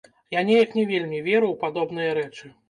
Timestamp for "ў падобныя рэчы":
1.51-2.53